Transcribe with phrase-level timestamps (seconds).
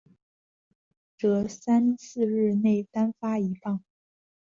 [0.03, 3.83] 凡考英文者三四日内单发一榜。